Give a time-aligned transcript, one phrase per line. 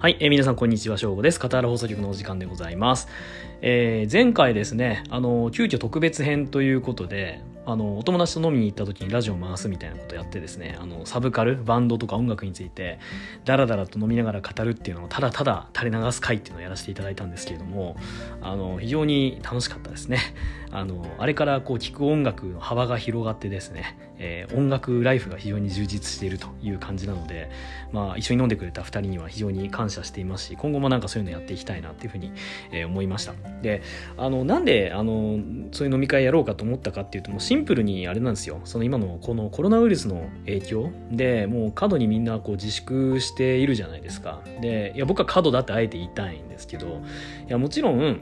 [0.00, 1.40] はい、えー、皆さんこんにちは、正午です。
[1.40, 3.08] カタール放送局のお時間でございます。
[3.62, 13.00] えー、前回ですね、あの、急遽特別編ということで、あの、お友達と飲みに行った時にラジオ回すみたいなことやってですね、あの、サブカル、バンドとか音楽について、
[13.44, 17.96] ダラダラと飲みながら語るっていうのをただただ垂れ流す回っていうのをやらせていただいたんですけれども、
[18.40, 20.20] あの、非常に楽しかったですね。
[20.70, 27.50] あの、あれからこう、聴く音楽の幅が広がってですね、えー、音楽ライフが非常に充実しているという感じなので、
[27.92, 32.32] まあ、一緒に飲んでくれた2人には非常に感謝していますし今後もなんかそういうのやっていきたいなっていうふうに、
[32.72, 33.34] えー、思いました。
[33.62, 33.82] で
[34.16, 35.38] あのなんであの
[35.72, 38.60] そういう飲み会やろうかと思ったかっていうともうシンプルにあれなんですよ。
[38.64, 40.90] その今のこのコロナウイルスの影響。
[41.12, 44.42] でもう過度にみんなこう自粛しているじゃないですか。
[44.60, 46.86] でいや僕は過度だってあえて言いたいんですけど
[47.48, 48.20] いやもちろん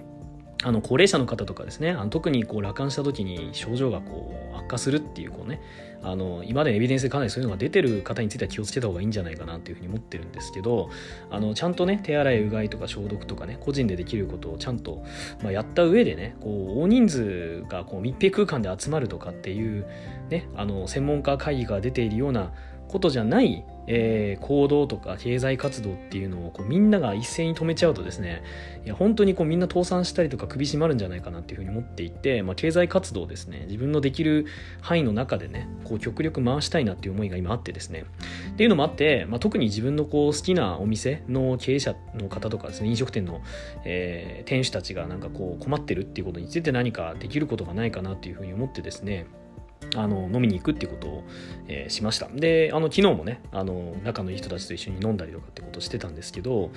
[0.65, 5.61] あの高齢者の方とかですねあの特にこう羅漢した時に症状がこう悪化するっていうこうね
[6.03, 10.89] あの今までエビデンスでかなりそういうのが出てる方については気をつけた方がいいんじゃないかなというふうに思ってるんですけど
[11.31, 15.05] あのちゃんとね手洗いうがいとか消毒とかね個人でできることをちゃんと、
[15.43, 19.87] まあ、やった上でねこう大人数がこう密閉空間で集まるとかっていう、
[20.31, 22.53] ね、あの専門家会議が出ているような
[22.89, 28.43] ことじゃないえー、行動とか経済活動っていうのをこうみんなが一斉に止めちゃうとですね
[28.85, 34.47] いや本当にこうみんな倒産したりとか首絞まるんじゃないかなっていうふうに思っていて、まあ、経済活動ですね自分のできる
[34.81, 38.05] 範囲の中でねこう極力回したいなっていう思いが今あってですね。
[38.51, 43.41] っていうのもあって、まあ、特に自分のこう好きなお店の経営者の方とかですね飲食店の、
[43.85, 49.27] えー、店主たちがなんかこう困ってるっていうことについて何かできることがないかなっていうふうに思ってですね
[49.95, 51.25] あの飲みに行くっていうことを、
[51.69, 52.29] えー、しました。
[52.29, 56.71] であの昨日もねあの仲のいい人たちと一緒に飲んだりとかってことをしてたんですけど、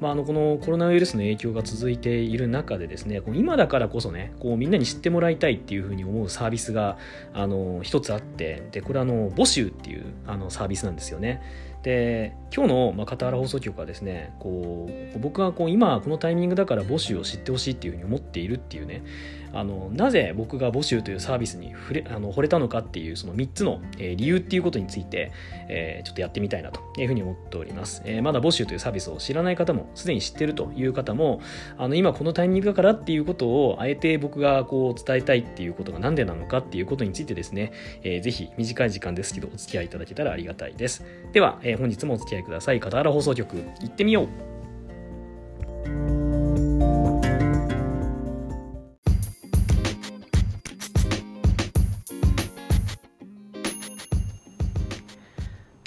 [0.00, 6.98] まあ、あのこのコロナウイルスの影響が続いている中でですね今だからこそねこうみんなに知ってもらいたいっていうふうに思うサービスが
[7.32, 11.42] あの一つあってでこれはあの募集っていうあのサービスなんですよね。
[11.86, 19.04] で今日の、まあ、片原放送局はですねこう僕がこう今このタイミングだから募集を知ってほしいっていうふうに思っているっていうね
[19.52, 25.32] あのなぜ僕が募集というサービスに触れあの惚れたのかっていうその3つの、えー、理由っていうことについて、
[25.68, 31.40] えー、ちょっとやってみたいなというふうに思っております、えー、まだ募集というサービスを知らない方もすでに知ってるという方も
[31.78, 41.04] あの今このタイミングだからっていうことをあえて僕がこう伝えたいっていうことが何でなのかっていうことについてですね、えー、ぜひ短い時間ですけどお付き合いいただけたらありがたいです。
[41.32, 42.80] では、えー、本日もお付き合いください。
[42.80, 46.25] 片原放送局行ってみよう。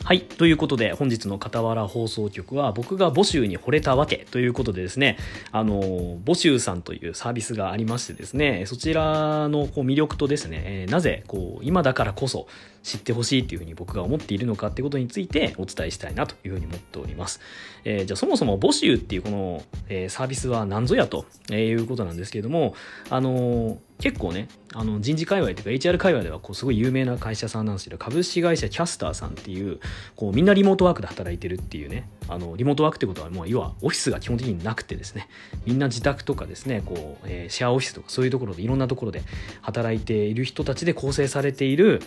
[0.09, 0.21] はい。
[0.21, 5.17] ということで、本日の傍ら放送局は、僕が募集に惚れたわけということでですね、
[5.51, 5.83] あの、
[6.25, 12.47] 募集さんというサービスがありましてですね、そちらのこう魅力とですね、え、なぜ、こう、今だからこそ
[12.81, 17.39] 知ってほしいというふうに僕が思っているのかってことについてお伝えしたいなというふうに思っております。
[17.83, 22.73] えー、じゃあ、そもそも募集っていうこの、え、サービスは何ぞやということなんですけれども、
[23.11, 29.79] あの結構ねあの人事界隈というか HR 界隈ではこうすごい有名な会社さんなんですけど株式会社キャスターさんっていう
[30.15, 35.27] こうみんなリモートワークで働いてるっていうねあのリモートワークってことはもう要はオフィスが基本的になくてですね
[35.65, 39.21] みんな自宅とかですねこう、えー、シェアオフィスとかそういうところでいろんなところで
[39.61, 42.01] 働いている人たちで構成されている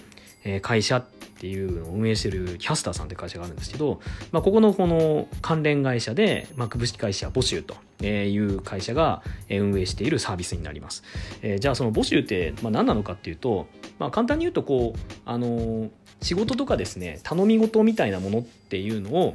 [0.62, 1.04] 会社っ
[1.42, 11.02] ていうのを運営してるキャスターさんって会社があるんですけど、まあ、ここのこの関連会社で、まあ、株式会社募集という会社が運営しているサービスになります。
[11.42, 13.66] えー、じゃあその募集ってま何なのかっていうと、
[13.98, 19.34] まあ、簡単に言うとこう、あの仕事とかですね頼み事みたいなものっていうのを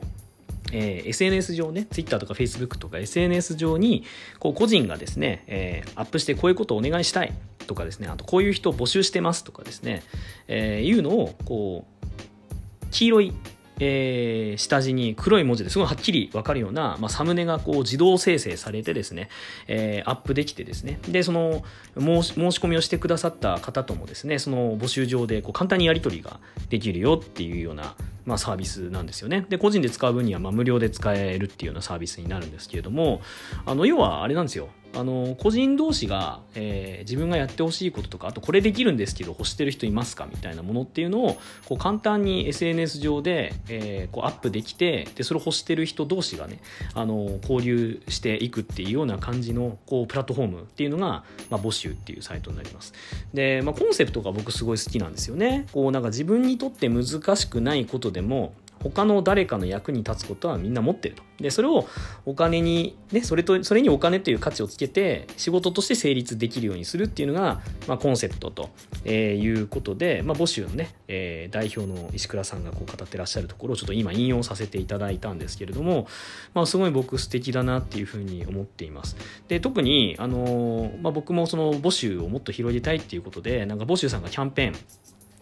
[0.72, 4.03] えー、SNS 上ね、Twitter とか Facebook とか SNS 上に、
[4.40, 7.34] こう個人がですね、えー、アップしてこういうことをお願いしたい
[7.68, 10.03] とかですね、あとこういう人を募集してますとかですね、
[10.47, 13.34] えー、いうのを、こう、黄色い
[13.80, 19.30] えー、下地に黒い文字ですごいはっきりわかるような、まあ、サムネがこう自動生成されてですね、
[19.68, 21.64] えー、アップできてですね、で、その
[21.98, 26.40] 申し申し込みをしてくださった方ともですね、その募集上でこう簡単にやり取りが
[26.70, 27.96] できるよっていうような、
[28.26, 29.46] まあ、サービスなんですよね。
[29.50, 33.22] で、個人で使う分にはま無料で使えるっていうようなサービスになるんですけれども、
[33.66, 34.70] あの、要はあれなんですよ。
[34.95, 46.59] あの個人同士が、えー、自分がやってほしいこととかあとこれできるんですけど欲してる人いますかみたいなものっていうのをこう簡単に SNS 上で、えー、こうアップできてでそれを欲してる人同士がね
[46.93, 52.93] あの交流していくっていうような感じのこうプラットフォームっていうのが、まあ、募集っていうサイトになります。
[53.34, 55.67] で、まあ、コンセプトが僕すごい好きなんですよね。
[55.72, 57.05] こうなんか自分にとって難
[57.35, 58.53] しくないことでも
[58.89, 61.23] 他の誰かの役に立つことはみんな持ってると。
[61.39, 61.87] で、それを
[62.25, 68.69] お金に、ね、それと、それにお金という価値をつけて、仕事として成立できるようにするっていうのが、まあ、コンセプトと、
[69.05, 76.07] えー、いうことで、まあ、募集のね、えー、代表の石倉さんがこう語ってらっしゃるところをちょっと今引用させていただいたんですけれども、
[76.53, 79.16] まあ、すごい僕素敵だなっていうふうに思っています。
[79.47, 84.75] で、特に、あのまあ、僕もその募集をもっと広げたいっていうことで、なんか募集さんがキャンペーン、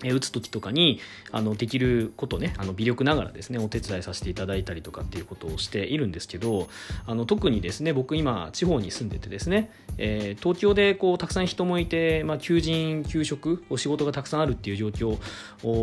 [0.04, 1.00] 打つ時とかに
[1.32, 6.68] あのできることねあの微力ながらですねお手伝いさせていただいたりとかっていうことをしているんですけど
[7.06, 15.18] あの特にですね僕今地方に住んでてですね、えー、東京でこうたくさん人もいて、まあ、求人求職お仕事がたくさんあるっていう状況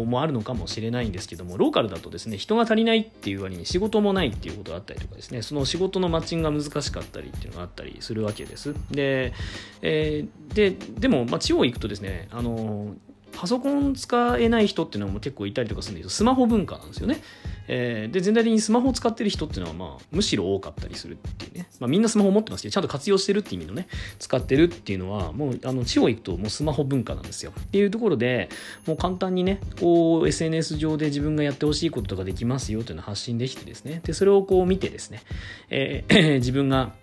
[0.04, 8.74] もあるのかもしれないんですけどもローカルだとですね人が足りないっていう割に仕事もないっていうことがあったりとかですねその仕事のマッチングが難しかったりっていうのがあったりするわけです。
[8.90, 9.32] で,、
[9.80, 12.94] えー、ででも、まあ、地方行くとですねあの
[13.32, 17.20] パソコン使えない人っていうのも結構いたりとかするんだけど、スマホ文化なんですよね。
[17.68, 21.68] えー、で、全体的にスマホを使ってる人っていうのは、まあ、むしろ多かったりするっていうね。
[21.80, 23.88] まあ、みんなスマホ持ってますけど、ちゃんと活用してるっていう意味のね、
[24.18, 27.52] 使ってるっていうのは、もう、あの、地方行くともうスマホ文化なんですよ。
[27.58, 28.48] っていうところで、
[28.86, 34.00] もう簡単にね、こう、SNS 上で自分がやってほしいこととかできますよっていうのを発信できてですね。
[34.04, 35.22] で、それをこう見てですね、
[35.70, 36.94] えー、 自分が、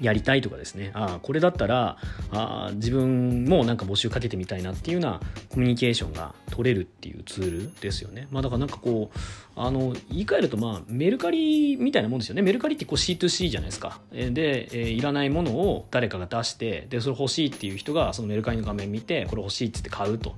[0.00, 0.90] やりたいとかですね。
[0.94, 1.96] ああこれだったら
[2.30, 8.28] あ自分もなんか募集かけてみたいなっていうようなコミュニケーションが取れるっていうツールですよね。
[8.30, 9.18] まあだからなんかこう
[9.56, 12.42] あの言い換えるとまあメルカリみたいなもんですよね。
[12.42, 14.00] メルカリってこう C2C じゃないですか。
[14.12, 20.36] で、えー、いらないものを誰かが出してでそれ欲しいっていう人がそのメルカリの画面見てこれ欲しいって言って買うと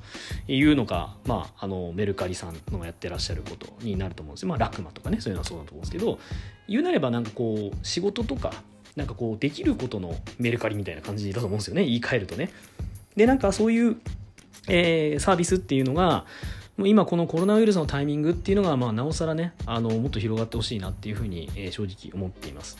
[0.48, 4.48] いうのがまああのメルカリさんのやってらっしゃることになると思うんですよ。
[4.48, 6.18] まあラクマとかねそういうのはそうだと思うんですけど
[6.68, 8.52] 言うなればなんかこう仕事とか
[8.96, 12.50] なんかこうできることのメルカリみたいな感じだと思うんですよね言い換えるとね。
[13.16, 13.96] でなんかそういう、
[14.68, 16.24] えー、サービスっていうのが
[16.78, 22.78] 今このコロナウイルスのタイミングっていうのがまあなおさらねあのもっと広がってほしいなっていうふうに、え、正直思っています。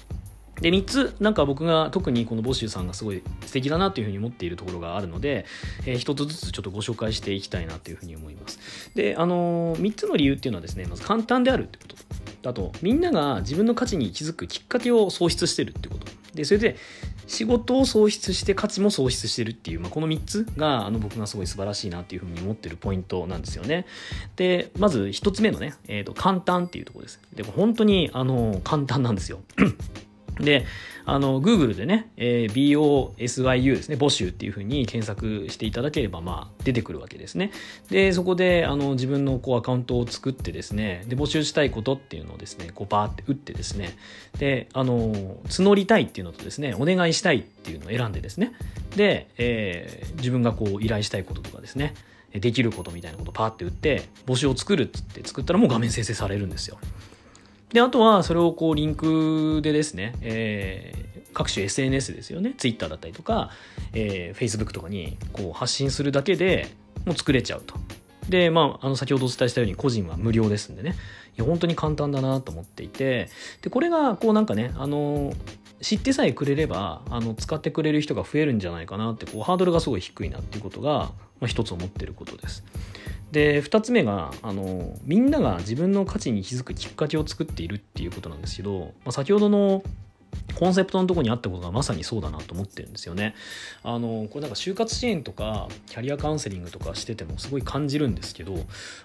[0.60, 5.46] で3つなんか僕が特にこのボシュさんがすごい素敵だなというふうに思っているところがあるので、
[5.86, 8.90] えー、1つずつちょっとご紹介していきたいなというふうに思います。
[8.94, 11.84] であのー、3つの理由っていうのはですねまず簡単であるってこ
[12.42, 16.06] とあとみんなが自分の価値に気づくきっかけを創出してるってこと。
[16.34, 16.76] でそれで
[17.26, 23.86] 仕事を創出して価値も創出してるっていう、まあ、この3つがあの僕がすごい素晴らしいなっていうふうに思ってるポイントなんですよね。
[24.36, 27.20] でまず1つ目のね、えーと、簡単っていうところです。
[27.34, 29.40] で本当にあの簡単なんですよ。
[30.40, 30.66] で、
[31.04, 37.52] あの、Google でね、えー、BOSYU ですね、募集っていうふうに検索していただければ、まあ、出てくるわけですね。
[37.90, 43.96] で、そこで、あの、自分のこうアカウントを作ってですね、で、募集したいことっていうのをですね、こうバーって打ってですね、
[44.38, 45.12] で、あの、
[45.46, 48.52] 募りたいっていうのとですね、お願いしたいっていうのを選んでですね、
[48.96, 51.94] で、えー、自分がこう依頼したいこととかですね、
[52.32, 56.78] できることみたいなことをパーって打って、募集を作るっつって作ったらもう画面生成されるんですよ。
[57.72, 63.50] で、あとはそれをこうリンクでですね、えー、各種 SNS ですよね、Twitter だったりとか、
[63.92, 66.68] えー、Facebook とかにこう発信するだけで
[67.06, 67.74] もう作れちゃうと。
[68.28, 70.94] で、まあ、あの先ほどお伝えしたように個人は無料ですんでね、
[71.36, 73.28] いや本当に簡単だなと思っていて、
[73.62, 75.32] で、これがこうなんかね、あの、
[75.80, 81.12] 知ってさえくれればあの使ってくれる人が増えるんじゃないかなってこうハードルがすごい低いなっていうことが、ま
[81.44, 82.64] あ、一つ思ってることです。
[83.32, 89.82] で2つ目があのみんなが自分の価値に気づくきっかけを作っているっていうことなんですけど、まあ、先ほどの
[90.54, 93.34] コンセプトのとこにあったことがまさにそうだなと思ってるんですよね。
[93.82, 98.54] あのこれなんか就活支援とかキャリアカウンセリングとかしててもすごい感じるんですけど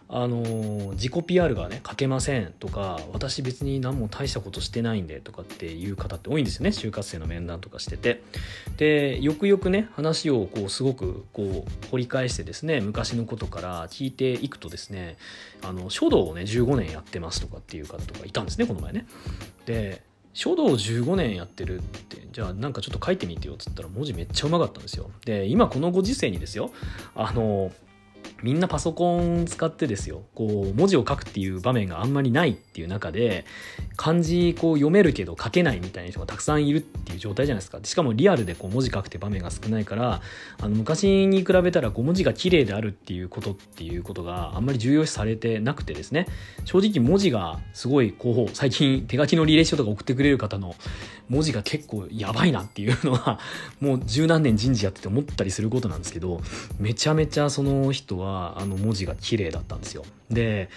[0.10, 8.22] あの自己 PR がね書けませんとか私別に何も大したことしてないんでとかっていう方って多いんですよね就活生の面談とかしてて。
[8.78, 15.18] でよくよくね話をこうすごくこう掘り返してですね昔のことから聞いていくとですね
[15.64, 19.06] あの書道をね15年やってますとかっていう方とかいたんですねこの前ね。
[19.66, 20.04] で
[20.36, 25.10] 書道15年やってるってじゃあなんかちょっと書いてみてよっつったら文字めっちゃうまかったんですよ。
[25.24, 26.72] で今このご時世にですよ
[27.16, 27.72] あの
[28.44, 30.24] みんなパソコン使ってですよ。
[30.36, 33.46] こう文字を書くっていう場面があんまりないっていう中で
[33.96, 37.80] 漢字こう読めるけど書けないみたいな人がたくさんいるっていう状態じゃないですか。
[37.82, 40.22] しかもリアルでこう文字書くって場面が少ないから
[40.60, 46.28] あの昔に比べたらこう文字が綺麗であるっていうことっていうことがあんまり重要視されてなくてですね。
[46.66, 50.76] 正直文字がすごいこう最近手書きの履歴書とか送ってくれる方の
[51.30, 53.40] 文字が結構やばいなっていうのは
[53.80, 56.42] もう十何年人事やってて思ったりすることなんですけど
[56.80, 60.04] めちゃめちゃその人ははあの文字が綺麗だったんですよ。
[60.30, 60.70] で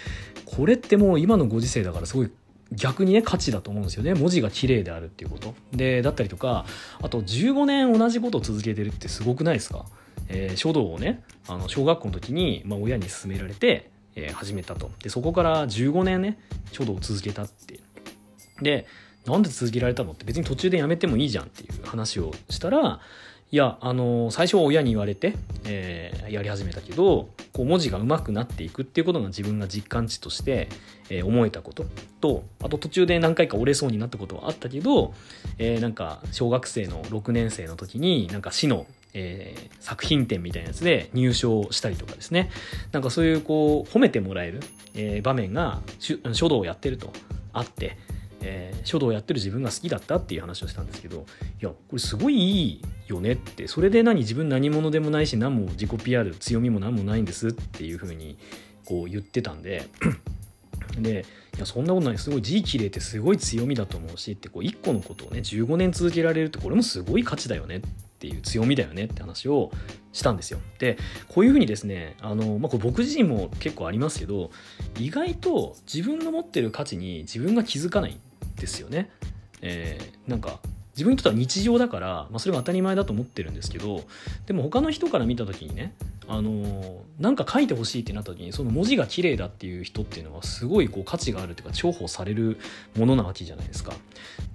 [0.45, 2.31] これってもう今のご時世だからすごい
[2.71, 4.13] 逆にね価値だと思うんですよね。
[4.13, 5.55] 文字が綺麗であるっていうこと。
[5.73, 6.65] でだったりとか
[7.01, 9.85] あと15年同じことを続けてるってすごくないですか、
[10.27, 14.91] えー、書道をねあの小学校の時に、まあ、親に勧められてえー、始めたと。
[15.01, 16.39] でそこから15年ね
[16.71, 17.79] 書道を続けたって
[18.61, 18.85] で
[19.25, 22.99] なんで続けられたのって別に途中でやめてもいいじゃんっていう話をしたら
[23.51, 30.69] いやあの最初は親に言われて、えー、やり始めたけどこう文字が上手くなっていくっていうことが自分が実感値として、
[31.09, 31.85] えー、思えたこと
[32.21, 35.15] とあと途中で何回か折れそうになったことはあったけど、
[35.57, 42.51] えー、なんか小学生の6年生の時になんか市のえー、作品展みたいなやつで入賞したりとかですね。
[42.91, 44.59] なんかそういうこう褒めてもらえる、
[44.93, 45.81] えー、場面が
[46.33, 47.11] 書道をやってると
[47.51, 47.97] あって
[48.41, 51.25] えー、書道をやってる自分が好きだったっていう話をしたんですけど
[51.61, 58.37] いやこれすごいいいよねってそれで何自分何者でもないし何も自己 PR 強みも何もないんですっていうふうに
[58.85, 59.87] こう言ってたんで
[60.97, 67.81] でいやそんなことないすごい字綺麗ってすごい強みだと思うしってこう1個のことをね15年続けられるってこれもすごい価値だよねっ
[68.19, 69.71] ていう強みだよねって話を
[70.11, 70.59] したんですよ。
[70.79, 74.51] でこういうふうにですねあの、まあ、これ僕自身も結構ありますけど
[74.97, 78.19] 意外と自分の持ってる価値に自分が気づかない
[78.59, 79.09] ですよね。
[79.61, 80.59] えー、なんか
[80.99, 84.03] 自分にとっては日常だから、まあ、それが当たり前だと思ってるんですけど
[84.47, 85.93] でも他の人から見た時にね
[86.27, 92.59] あのー、なんか書いてほしいってなった時にその文字が綺麗だっていう人っていうのはすごいこう価値があるというか重宝される
[92.97, 93.93] ものなわけじゃないですか。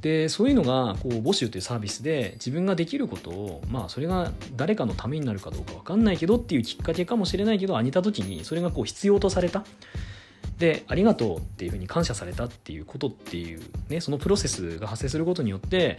[0.00, 9.64] でそういうのがこう募集というサービスで自分ができることをまあそれが誰かのためになるかどうか分かんないけどっていうきっかけかもしれないけどあげた時にそれがこう必要とされた。
[10.58, 15.98] でありがとうっていうふうに感謝されたっていうことっていうねそのプロセスが発生することによって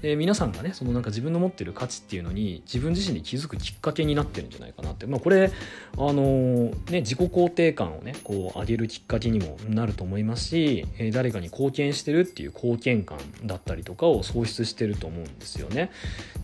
[0.00, 5.52] で皆さんがねそのなんか自分の持ってる価値っていうのに自分自身で気づくきっかけになってるんじゃないかなってまあこれ
[5.96, 15.90] あのね自己肯定感をねこう上げるきっかけにもなると思いますし、え誰かに貢献してるっていう貢献感だったりとかを創出してると思うんですよね。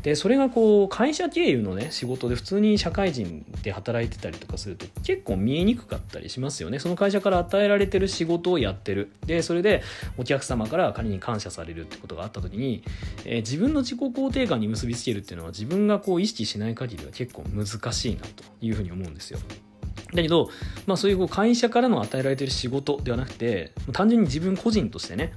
[0.03, 6.79] でそれがこう会社経由のね仕事で普通に社会人で働いてたりとかすると結構見えにくかったりしますよね。
[6.79, 9.11] その会社から与えられてる仕事をやってる。
[9.27, 9.83] でそれで
[10.17, 12.83] お客様から仮に感謝されるってことがあった時に、
[13.25, 19.39] えー自分の自己肯定感に結びつけるっていうのは自分がこう意識しない限りは結構難しいなというふうに思うんですよ。
[20.13, 20.51] だけど、
[20.87, 25.33] まあ、そういうこう会社からの与えられてる仕事ではなくて単純に自分個人としてね、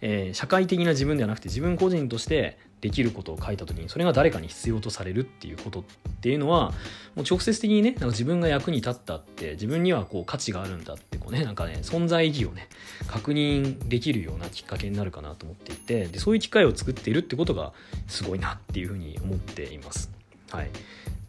[0.00, 5.82] えー、社会的な自分ではなくて自分個人としてできることを書いた時にそれが誰かに必要とされるっていうことっ
[6.20, 6.72] ていうのは
[7.14, 12.68] もう直接的にねなんか自分が役に立ったって自分にはこう価値があるんだってこうねなんかね存在意義をね
[13.06, 17.72] 確認できるようなきっかけになるかなと思っていてでそういう機会を作っているってことが
[18.08, 20.10] すごいなっていうふうに思っています。
[20.50, 20.70] はい、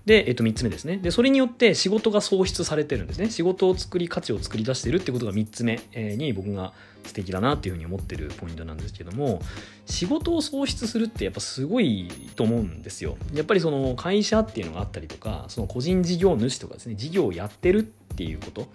[0.06, 0.98] で、えっと、3つ目ですね。
[0.98, 3.30] で、それによって仕事が創出されてるんですね。
[3.30, 6.74] 仕事を作り、価値を作り出してるってことが3つ目に僕が
[7.06, 9.42] 素敵だなっていうふうに思ってるポイントなんですけども、
[9.86, 13.18] 仕事を創出するってやっぱすごいと思うんですよ。
[13.34, 18.68] やっぱりその会社っていうのがあったりとか、その個人事業主とかですね、事業をやってるっていうこと。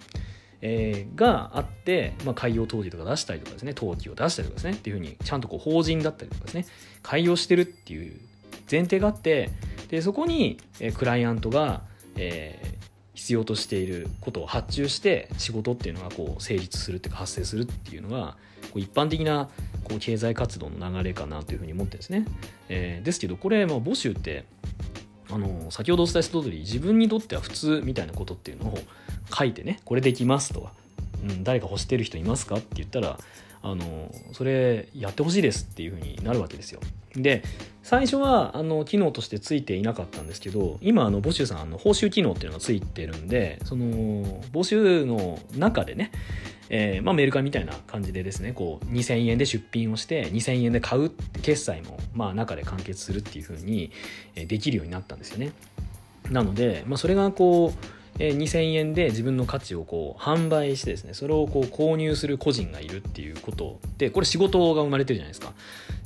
[0.61, 6.67] えー、があって、まあ、開業登記とか出したりとかですね、登記を出したりとかですね、っていうふうに、ちゃんとこう法人だったりとかですね、
[7.03, 8.21] 開業してるっていう
[8.71, 9.51] 前提があって、
[9.89, 11.83] でそこに、えクライアントが、
[12.17, 12.88] えー、
[13.19, 18.37] 必要としていることを発注して仕事っていうのがこう成立するっていうか発生するっていうのが
[18.71, 19.49] こう一般的な
[19.83, 22.25] こう経済活動の流れかなというふうに思ってるんですね。
[22.69, 24.45] えー、ですけどこれ、まあ、募集って
[25.33, 28.79] あの先ほどお伝えした通り自分にとっては普通みたいなことっていうのを
[29.37, 30.73] 書いてねこれできますとか、
[31.25, 33.19] うん、誰か欲してる人いますかって言ったら
[33.63, 36.81] あのそれやってほしいですっていうふうになるわけですよ。
[37.15, 37.43] で
[37.83, 43.87] 最初はあの機能としてついていなかったんですけど今あの募集さんあの報酬機能っていうのがついてるんでその
[44.53, 46.13] 募集の中でね、
[46.69, 51.11] えー、まあ、メルカリみたいな感じでですねこう2000円で出品をして2000円で買う
[51.43, 53.91] 決済もまあ中で完結するっていうふうに
[54.35, 55.53] できるようになったんですよね。
[56.31, 65.53] なので、まあ、それがこうえ2000円で自分の価値をこう販売してですねそれをこう購入する個人がいるっていうことでこれ仕事が生まれてるじゃないですか。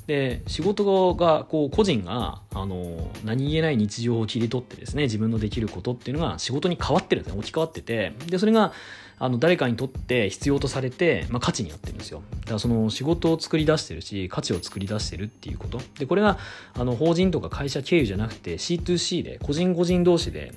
[0.07, 7.39] で仕事がこう個人があの何気ない日常を切り取ってですね自分のできることっていうのが仕事に変わってるんですね。
[7.39, 8.13] 置き換わってて。
[8.27, 8.73] でそれが
[9.19, 12.23] あの誰かにとって必要とされて、まあ、価値になってるんですよ。
[12.41, 15.81] だからその仕事を作り出してるし価値を作り出してるっていうこと。
[15.99, 16.39] でこれが
[16.75, 20.53] あの法人とか会社経由じゃなくて C2C で個人個人同士で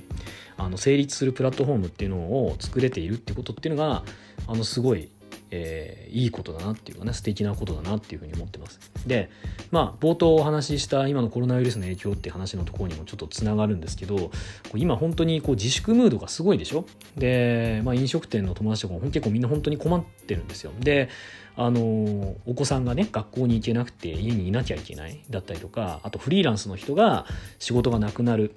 [0.57, 4.03] あの成立するプラットフォームっていうのを作れているってことっていうのが
[4.47, 5.09] あのすごい
[5.51, 8.79] えー、いいことだなっていうかね素敵なことだなっていうふうに思ってます。
[9.05, 9.29] で
[9.69, 14.31] まあ冒頭お話しした今のコロナウイルスの影響って話のところにもちょっとつながるんですけど
[14.73, 16.85] 今本当にこう自粛ムードがすごいでしょ？
[17.15, 20.71] で、まあ、飲食店の友達とかも結構みんな本当に困ってるんですよ。
[20.79, 21.09] で
[21.55, 27.27] あのお子さんがね学校に行けなくて家にいなきゃいけないだったりとかあとフリーランスの人が
[27.59, 28.51] 仕事がなくなる、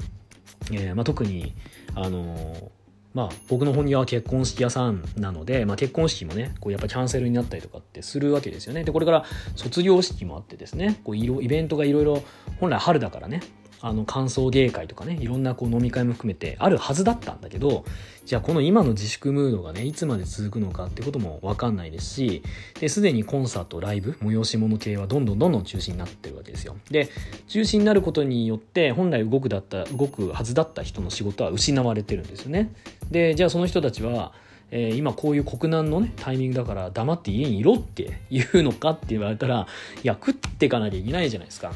[0.73, 1.55] えーまあ、特に
[1.95, 2.71] あの
[3.15, 8.85] まあ、僕の本業は結婚式屋さんなので、まあ、結婚式もねこうやっぱキャンセルになったりとかってするわけですよね。
[8.85, 9.25] でこれから
[9.57, 12.23] 卒業式もあってですねこうイベントがいろいろ
[12.61, 13.41] 本来春だからね
[13.81, 17.85] あの歓送迎会とかねいろんなこう飲み会も含めてあるはずだったんだけど
[18.25, 22.43] じゃあこの今の自粛ムードがねいつまで続くのかってことも分かんないですし
[22.81, 26.77] ですでにコンサートライブ催し物系はどんどんどんどん中止になってるわけですよ。
[26.91, 27.09] で
[27.47, 32.75] 中止になることによって本来動くだった動くはずだった人の仕事は失われてるんですよね。
[33.11, 34.33] でじゃあその人たちは
[34.71, 39.67] えー、今こういう国難のねタイミングだから黙って家にいろって言うのかって言われたら
[40.03, 41.73] いや食っていかなきゃいけないじゃないですか。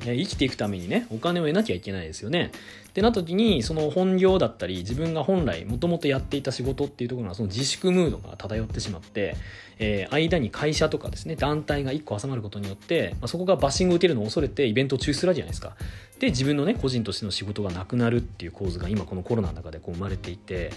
[0.00, 2.52] 生きていくためにねお金を得なきゃいけないですよね。
[2.88, 9.36] ってなった時にその本業だったり自分が本来もともとやっていた仕事っていうところがその自粛ムードが漂ってしまって、
[9.78, 15.76] えー、間に会社とかですね団体が1個挟まることによって、まあ、そこがバッシングを受けるのを恐れてイベントを中止するじゃないですか。
[16.18, 20.72] で自分のね個人としての仕事がなくなるっていう構図が今このコロナの中でこう生まれていて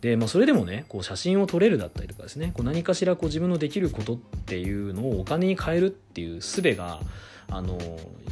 [0.00, 7.00] で、まあ、それでもねこう写真を撮れるだったりとかですねこう何かしらこう自分のできることっていうのをお金に変えるっていう術が
[7.50, 7.78] あの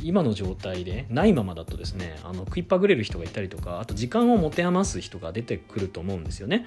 [0.02, 6.66] 今の状態でないままだとですねあの食いっぱぐれる人がいたりとかあと時間を持て余す人が出てくると思うんですよね。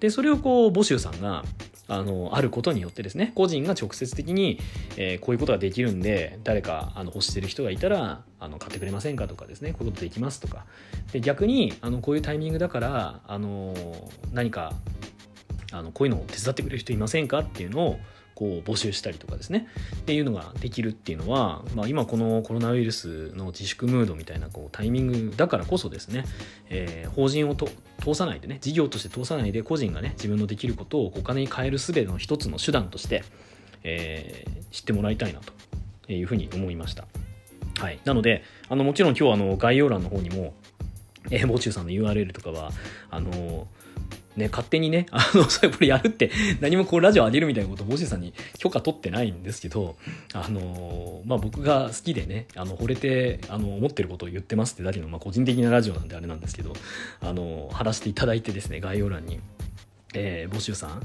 [0.00, 1.44] でそれをこう募集さんが
[1.88, 4.60] あのあることによってですね個人が直接的に、
[4.96, 10.66] えー、こういうことができるんで誰かあの欲してる人がいたらあの買ってくれませんかとかですねこういうことできますとか
[11.12, 13.74] で逆にあのこういうタイミングだからあの
[14.32, 14.74] 何か
[15.72, 17.98] あのこういうのを手伝ってくれる人いませんかっていうのを
[18.38, 19.66] こう募集したりとかですね。
[19.96, 26.24] っていうのができるっていうのは、まあ、今このコロナウイルスの自粛ムードみたいなこうタイミングだからこそですね、
[26.70, 27.68] えー、法人をと
[28.00, 33.24] 通さないでね事業として通さないで個人がね自分のできることをお金に変える術の一つの手段として、
[33.82, 37.08] えー、知ってもらいたいなというふうに思いました。
[37.80, 40.54] はい、なのであのもちろん今日はあの概要欄の方にも
[41.30, 42.70] えー、ボチューさんの URL とかは
[43.10, 43.66] あの
[44.38, 46.30] ね、勝手にね、 あの、それこれやるって、
[46.60, 49.96] 何もこうラジオ上げるみたいなことを、ボシさんに許可取ってないんですけど、
[50.32, 56.72] あの、まあ、僕が好きでね、あの、惚れて、あの、思ってることを言ってますってだけの、まあ、個人的なラジオなんであれなんですけど、
[57.20, 59.40] あの、貼らせていただいてですね、概要欄に、
[60.14, 61.02] えー、募集さん、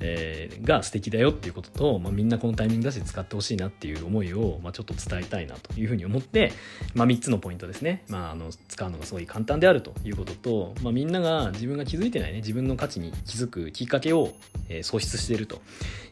[0.00, 6.52] えー、が素敵だよっていうことと、まあ、みんなこのタイミングだし使ってほしいなっていう思いを、まあ、ちょっと伝えたいなというふうに思って、
[6.94, 14.32] まあ、3つのポイントですね、まあ、あの使うのがすごい簡単であるということと、まあ、みんなが自分が気づいてないね自分の価値に気づくきっかけを、
[14.68, 15.60] えー、創出していると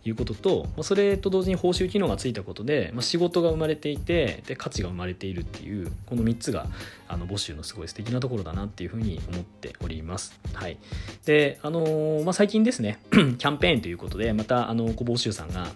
[0.04, 6.66] いうことと、まあ、それと同時に報酬機能がついたことで、まあ、仕事が生まれていてで価値が生まれているっていうこの3つが
[7.08, 10.38] あの募集のすごい素敵なところだなっていうふうに思っております。
[10.54, 10.78] はい、
[11.24, 15.68] であのー、まあ、最近ですね キャンペーンということでまたあのご募集さんが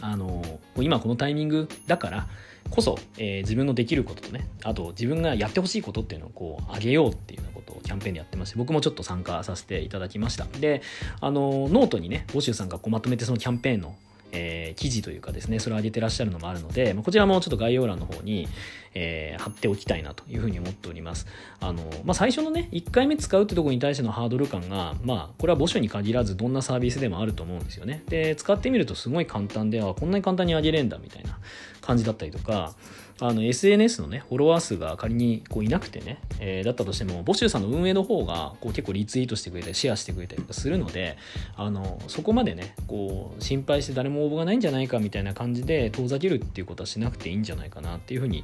[0.00, 0.42] あの、
[0.76, 2.26] 今このタイミングだから
[2.70, 10.44] こそ、えー、自分のできることとねあと自分がやってほしいことっていうのをこう上げようっていうようなことをキャンペーンでやってまして僕もちょっと参加させていただきました。
[10.44, 10.82] で
[11.20, 13.96] あのノートにね bosyu さんがこうまとめてそのキャンペーンの
[14.34, 18.48] えー、記事というかですね、それを上げてらっしゃるのもあるので、ま、こちらもちょっと概要欄の方に、
[18.94, 21.26] えー、貼っておきたいなというふうに思っております。
[21.60, 28.02] あの、まあ、最初のね、1回目使うってとこに対してのハードル感が、まあ、これは bosyu に限らずどんなサービスでもあると思うんですよね。
[28.08, 31.38] で、使ってみるとすごい簡単で、あ、こんなに簡単に上げれんだみたいな
[31.80, 32.74] 感じだったりとか、
[33.20, 41.16] あの SNS のね、フォロワー数が仮にこういなくてね、えー、だったとしても、 bosyu さんの運営の方がこう結構リツイートしてくれたり、シェアしてくれたりとかするので、
[41.56, 48.42] あのそこまでね、こう心配して誰も応募がないんじゃないかみたいな感じで遠ざけるっていうことはしなくていいんじゃないかなっていうふうに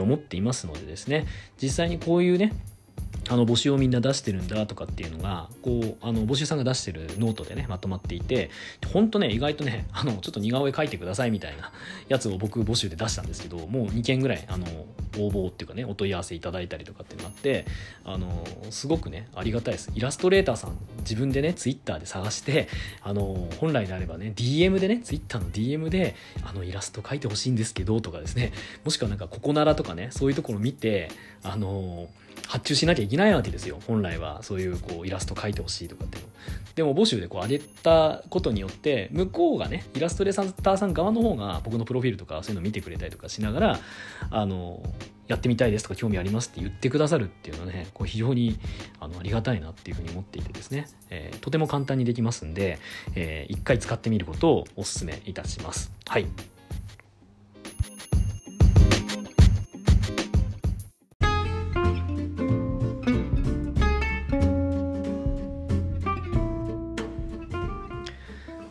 [0.00, 1.26] 思っていますのでですね、
[1.60, 2.52] 実際にこういうね、
[3.28, 8.50] あの募集をみんな出してるんだとかっていうのがこうあの募集さんが出してるノートでねまとまっていて
[8.92, 11.72] 本当ね意外とね あのちょっと似顔絵描いてくださいみたいな
[12.08, 14.66] やつを僕募集で出したんですけどもう2件ぐらいあの
[15.18, 17.66] 応募っていうかねお問い合わせいただいたりとかっていうのがあって
[18.04, 19.90] あのすごくねありがたいです。
[19.94, 22.68] イラストレーターさん自分でねツイッターで探して
[23.02, 26.14] あの本来であればね DM でねツイッターの DM で
[26.44, 28.52] あのイラスト描いてほしいんですけどとかですね
[28.84, 31.10] もしくはなんかここならとかねそういうところ見て
[31.42, 32.08] あの
[32.46, 33.78] 発注しなきゃいけないわけですよ。
[33.86, 36.30] 本来はそういうこうイラスト描いてほしいとかっていうの。
[36.76, 43.78] でも募集でこう上げたことによって向こうがねイラストレーターさん側の方が僕のプロフィールとかそういうの見てくれたりとかしながら
[44.30, 44.82] あの
[45.26, 48.58] やってみたいですとか興味ありますって言ってくださるっていうのはねこう非常に
[49.00, 52.78] あのありがたいなっていうふうに思っていてですね、えー、とても簡単にできますんで、
[53.14, 55.92] えー、一回使ってみることをお勧めいたします。
[56.06, 56.26] はい。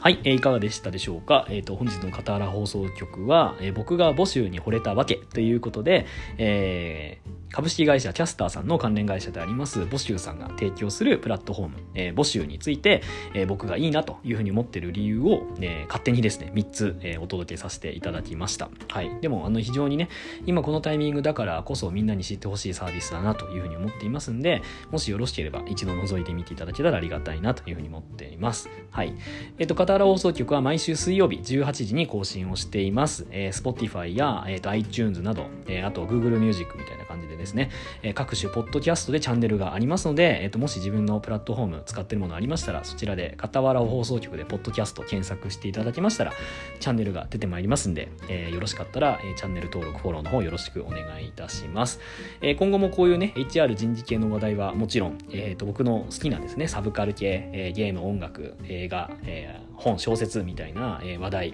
[0.06, 1.48] はい、えー、いかがでしたでしょうか？
[1.50, 6.06] えっ、ー、と、本日のカタラ放送局は、えー、僕が募集に惚れたわけということで、
[6.38, 13.02] えー、株式会社キャスターさんの関連会社でありますボシューさんが提供するプラットフォーム、えー、ボシューについて、
[13.34, 20.10] えー、僕がいいなというふうに思ってる理由を、えー、勝手にですね3つ、えー、お届けさせていただきました、はい、でもあの非常にね
[20.46, 28.70] 今このタイミングだからこそみんなに知ってほしいサービスだなというふうに思っていますんでもしよろしければ一度覗いてみていただけたらありがたいなというふうに思っています。
[28.92, 29.16] はい。
[29.58, 37.70] えっ、ー、と片原放送局は毎週水曜日18時に更新をしています、えー、Spotify や、えーと、iTunes など、えー、あと Google Music みたいな感じでですね、
[38.04, 46.34] えー、各種ポッドキャストでチャンネルがありますので、えーと、もし自分のプラットフォーム使ってるものありましたらそちらで傍ら放送局でポッドキャスト検索していただきましたら
[46.80, 52.00] チャンネルが出てまいりますんで、えー、よろしかったら、えー、チャンネル登録フォローの方よろしくお願いいたします、
[52.42, 61.54] えー、今後もこういうね HR 人事系の話題はもちろん、えーと、僕の好きなですねサブカル系、えー、ゲーム音楽映画、えー、本小説みたいな、え、話題、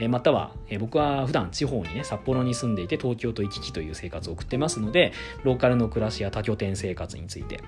[0.00, 5.12] え、または、え、僕は普段地方にね札幌に住んでいて東京と行き来という生活を送ってますのでで
[5.44, 7.60] ローカルの暮らしや多拠点生活について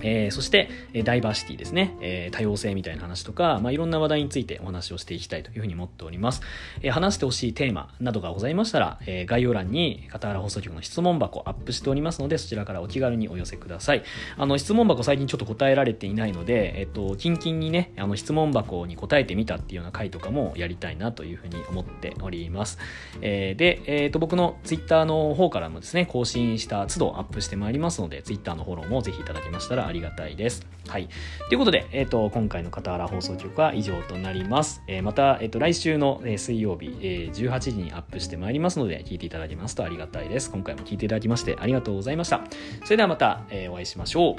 [0.00, 6.42] えー、そして、えダイバーシティですね、えー、多様性みたいな話とか、まあ、いろんな話題についてお話をしていきたいというふうに思っております。
[6.82, 14.02] えー、話してほしいテーマなどがございましたら、え、概要欄に片原放送局の質問箱アップしておりますので、そちらからお気軽にお寄せください。
[14.36, 22.78] あの、質問箱最近ちょっと答えられていないので、えっ、と、キンキンにね、あの、質問箱に答えてみたっていうような回とかもやりたいなというふうに思っております。
[23.20, 30.66] え、で、えっ、と、僕のツイッターの方からもですね、更新した都度アップしてまいりますので、Twitter のフォローもぜひいただけましたらありがたいです。
[30.88, 31.08] はい。
[31.48, 34.82] ということで、えっ、ー、と、今回の片原放送局は以上となります。
[34.86, 40.50] えー、また、えっ、ー、と、来週の、え水曜日、え18時にアップしてまいりますので、聞いていただけますとありがたいです。
[40.50, 42.40] 今回も聞いていただきましてありがとうございました。
[42.84, 44.36] それではまた、えお会いしましょう。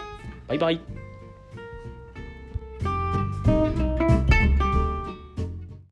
[0.47, 1.12] バイバイ。